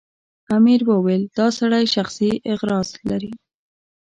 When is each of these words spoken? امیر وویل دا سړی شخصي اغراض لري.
امیر 0.57 0.79
وویل 0.89 1.23
دا 1.37 1.47
سړی 1.59 1.85
شخصي 1.95 2.31
اغراض 2.53 2.89
لري. 3.09 3.31